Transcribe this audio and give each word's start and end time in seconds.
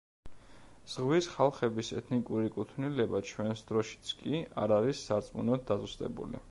ზღვის 0.93 1.27
ხალხების 1.33 1.91
ეთნიკური 2.01 2.51
კუთვნილება 2.57 3.23
ჩვენს 3.33 3.63
დროშიც 3.73 4.13
კი 4.23 4.43
არ 4.65 4.77
არის 4.79 5.05
სარწმუნოდ 5.11 5.69
დაზუსტებული. 5.73 6.39